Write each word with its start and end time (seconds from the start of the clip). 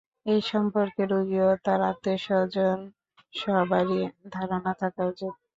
এ 0.25 0.45
সম্পর্কে 0.45 1.01
রোগী 1.05 1.39
ও 1.41 1.59
তার 1.65 1.79
আত্মীয়স্বজন 1.89 2.77
সবারই 3.33 4.01
ধারণা 4.31 4.71
থাকা 4.81 5.01
উচিত। 5.11 5.33